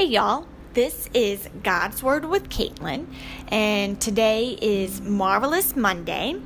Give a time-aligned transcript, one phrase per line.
[0.00, 0.46] Hey, y'all.
[0.72, 3.04] This is God's Word with Caitlin,
[3.48, 6.40] and today is Marvelous Monday.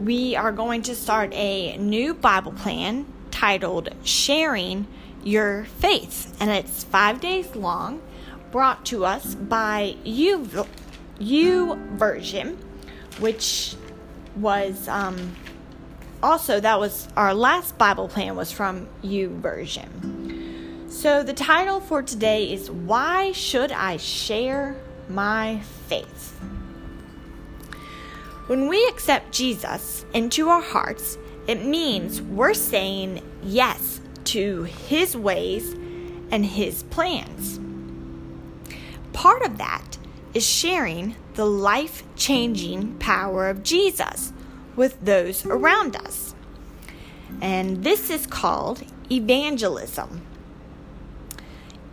[0.00, 4.86] We are going to start a new Bible plan titled Sharing
[5.22, 8.00] Your Faith, and it's five days long,
[8.50, 10.48] brought to us by U,
[11.18, 12.56] U Version,
[13.18, 13.76] which
[14.34, 15.36] was um,
[16.22, 20.17] also that was our last Bible plan was from U Version.
[20.98, 24.74] So, the title for today is Why Should I Share
[25.08, 26.36] My Faith?
[28.48, 31.16] When we accept Jesus into our hearts,
[31.46, 35.72] it means we're saying yes to his ways
[36.32, 37.60] and his plans.
[39.12, 39.98] Part of that
[40.34, 44.32] is sharing the life changing power of Jesus
[44.74, 46.34] with those around us.
[47.40, 50.22] And this is called evangelism.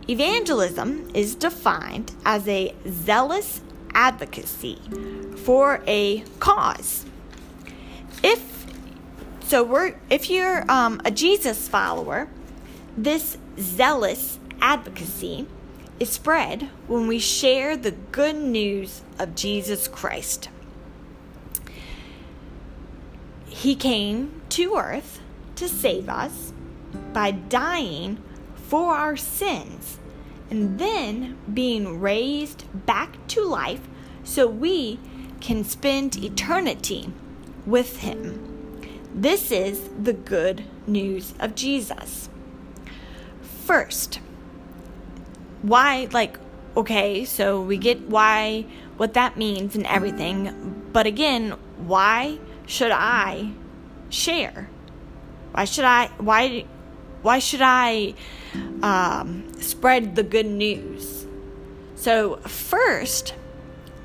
[0.08, 3.60] Evangelism is defined as a zealous
[3.92, 4.78] advocacy
[5.44, 7.04] for a cause.
[8.22, 8.66] If
[9.40, 12.28] so, we're if you're um, a Jesus follower,
[12.96, 15.46] this zealous advocacy
[15.98, 20.48] is spread when we share the good news of Jesus Christ.
[23.46, 25.20] He came to earth
[25.56, 26.52] to save us
[27.12, 28.22] by dying
[28.68, 29.98] for our sins
[30.50, 33.88] and then being raised back to life
[34.24, 34.98] so we
[35.40, 37.12] can spend eternity
[37.64, 38.80] with Him.
[39.14, 42.28] This is the good news of Jesus.
[43.64, 44.20] First,
[45.62, 46.38] why, like,
[46.76, 53.52] okay, so we get why, what that means and everything, but again, why should I
[54.08, 54.68] share?
[55.52, 56.66] Why should I, why
[57.26, 58.14] why should I
[58.82, 61.26] um, spread the good news?
[61.96, 63.34] So, first,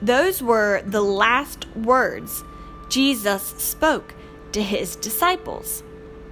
[0.01, 2.43] those were the last words
[2.89, 4.15] Jesus spoke
[4.53, 5.83] to his disciples.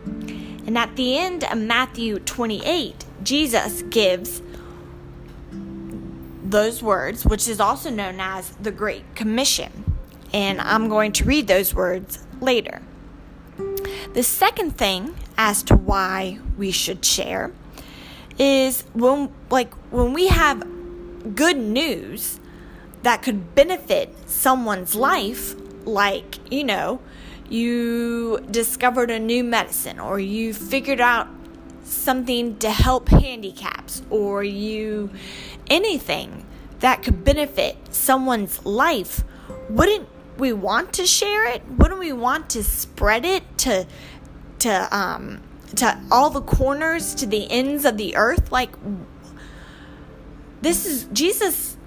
[0.04, 4.42] And at the end of Matthew 28, Jesus gives
[6.44, 9.96] those words, which is also known as the Great Commission.
[10.34, 12.82] And I'm going to read those words later.
[14.14, 17.52] The second thing as to why we should share
[18.40, 20.64] is when like when we have
[21.36, 22.40] good news
[23.04, 25.56] that could benefit someone's life
[25.86, 27.00] like you know
[27.50, 31.28] you discovered a new medicine or you figured out
[31.84, 35.10] something to help handicaps or you
[35.70, 36.46] anything
[36.80, 39.24] that could benefit someone's life
[39.70, 40.08] wouldn't
[40.40, 43.86] we want to share it wouldn't we want to spread it to
[44.60, 45.42] to um
[45.76, 48.52] to all the corners to the ends of the earth?
[48.52, 48.72] Like
[50.62, 51.78] this is Jesus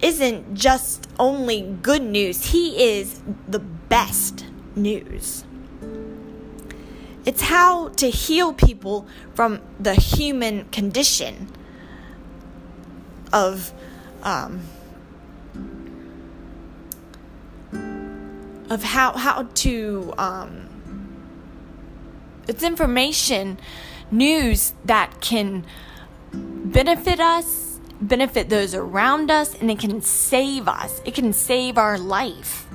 [0.00, 2.46] isn't just only good news.
[2.46, 5.44] He is the best news.
[7.24, 11.48] It's how to heal people from the human condition
[13.32, 13.72] of
[14.24, 14.62] um,
[18.72, 20.72] of how how to um,
[22.48, 23.58] it's information,
[24.10, 25.66] news that can
[26.32, 31.02] benefit us, benefit those around us, and it can save us.
[31.04, 32.66] It can save our life.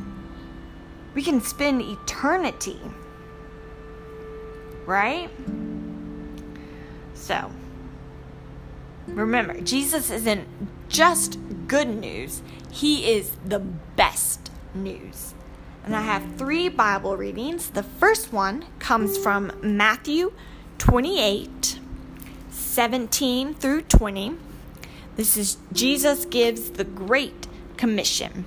[1.15, 2.79] We can spend eternity.
[4.85, 5.29] Right?
[7.15, 7.51] So,
[9.07, 10.47] remember, Jesus isn't
[10.89, 15.33] just good news, He is the best news
[15.87, 17.69] and I have three Bible readings.
[17.69, 20.33] The first one comes from Matthew
[20.79, 21.79] 28
[22.49, 24.35] 17 through 20.
[25.15, 27.47] This is Jesus gives the Great
[27.77, 28.43] Commission.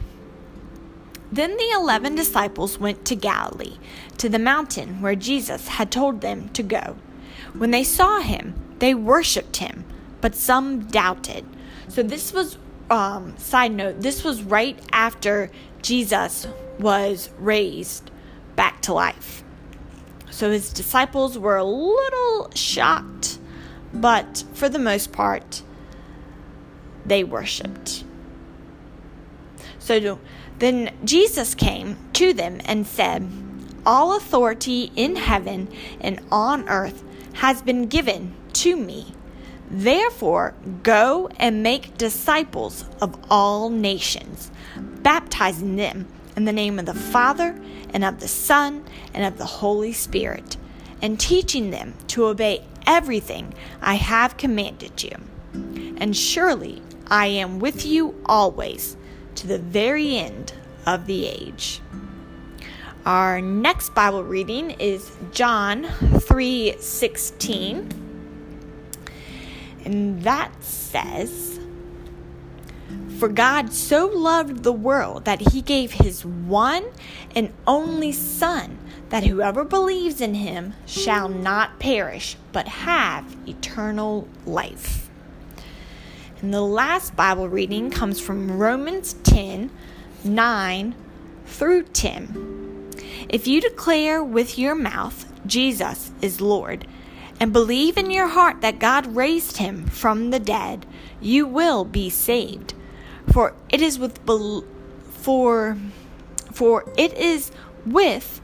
[1.32, 3.78] Then the eleven disciples went to Galilee,
[4.18, 6.98] to the mountain where Jesus had told them to go.
[7.54, 9.86] When they saw him, they worshiped him,
[10.20, 11.46] but some doubted.
[11.88, 12.58] So, this was,
[12.90, 15.50] um, side note, this was right after
[15.80, 16.46] Jesus
[16.78, 18.10] was raised
[18.56, 19.42] back to life.
[20.30, 23.38] So his disciples were a little shocked,
[23.92, 25.62] but for the most part,
[27.04, 28.04] they worshiped.
[29.78, 30.18] So
[30.58, 33.30] then Jesus came to them and said,
[33.84, 35.68] All authority in heaven
[36.00, 37.02] and on earth
[37.34, 39.14] has been given to me.
[39.70, 46.94] Therefore, go and make disciples of all nations, baptizing them in the name of the
[46.94, 47.58] Father,
[47.92, 48.84] and of the Son,
[49.14, 50.56] and of the Holy Spirit,
[51.00, 55.16] and teaching them to obey everything I have commanded you.
[55.98, 58.96] And surely I am with you always
[59.36, 60.52] to the very end
[60.86, 61.80] of the age.
[63.06, 67.99] Our next Bible reading is John 3:16.
[69.84, 71.58] And that says,
[73.18, 76.84] "For God so loved the world that he gave his one
[77.34, 78.78] and only son,
[79.10, 85.10] that whoever believes in him shall not perish, but have eternal life."
[86.42, 89.70] And the last Bible reading comes from Romans 10
[90.24, 90.94] 9
[91.46, 92.90] through 10.
[93.28, 96.86] If you declare with your mouth Jesus is Lord
[97.40, 100.84] and believe in your heart that God raised him from the dead,
[101.20, 102.74] you will be saved.
[103.32, 104.62] For it is with be-
[105.08, 105.78] for
[106.52, 107.50] for it is
[107.86, 108.40] with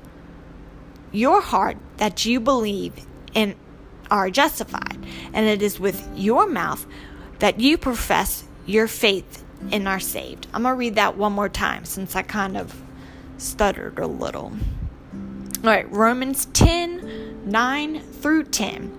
[1.12, 3.54] your heart that you believe and
[4.10, 4.98] are justified,
[5.32, 6.86] and it is with your mouth
[7.40, 10.46] that you profess your faith and are saved.
[10.54, 12.82] I'm going to read that one more time since I kind of
[13.38, 14.52] stuttered a little.
[15.64, 18.98] All right, Romans 10 9 through 10.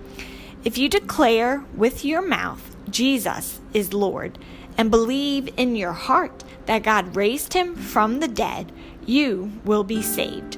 [0.64, 4.38] If you declare with your mouth Jesus is Lord
[4.78, 8.72] and believe in your heart that God raised him from the dead,
[9.06, 10.58] you will be saved.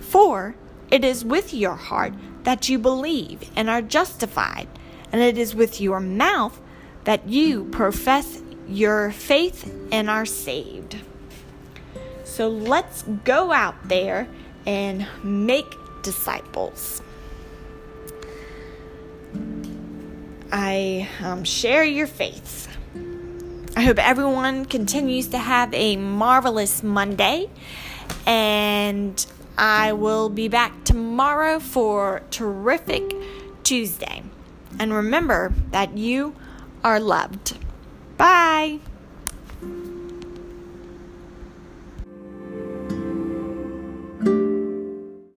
[0.00, 0.56] For
[0.90, 2.12] it is with your heart
[2.42, 4.66] that you believe and are justified,
[5.12, 6.60] and it is with your mouth
[7.04, 10.96] that you profess your faith and are saved.
[12.24, 14.28] So let's go out there
[14.66, 17.02] and make disciples.
[20.50, 22.68] I um, share your faith.
[23.76, 27.48] I hope everyone continues to have a marvelous Monday,
[28.26, 29.24] and
[29.56, 33.14] I will be back tomorrow for terrific
[33.62, 34.22] Tuesday.
[34.78, 36.34] And remember that you
[36.82, 37.56] are loved.
[38.16, 38.80] Bye.